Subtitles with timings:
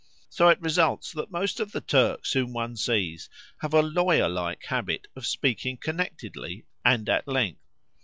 [0.31, 4.63] So it results that most of the Turks whom one sees have a lawyer like
[4.65, 7.61] habit of speaking connectedly, and at length.